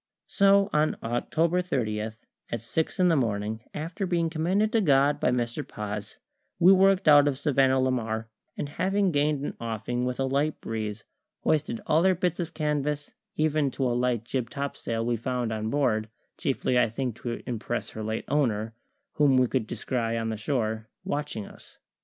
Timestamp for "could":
19.45-19.67